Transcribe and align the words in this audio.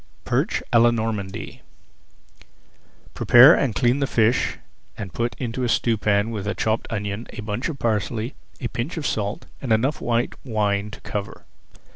PERCH 0.25 0.63
À 0.73 0.81
LA 0.81 0.89
NORMANDY 0.89 1.61
Prepare 3.13 3.53
and 3.53 3.75
clean 3.75 3.99
the 3.99 4.07
fish 4.07 4.57
and 4.97 5.13
put 5.13 5.35
into 5.37 5.63
a 5.63 5.69
stewpan 5.69 6.31
with 6.31 6.47
a 6.47 6.55
chopped 6.55 6.87
onion, 6.89 7.27
a 7.33 7.41
bunch 7.43 7.69
of 7.69 7.77
parsley, 7.77 8.33
a 8.59 8.67
pinch 8.67 8.97
of 8.97 9.05
salt, 9.05 9.45
and 9.61 9.71
enough 9.71 10.01
white 10.01 10.33
wine 10.43 10.89
to 10.89 11.01
cover. 11.01 11.45